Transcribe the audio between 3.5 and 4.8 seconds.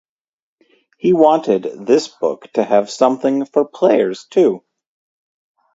players too.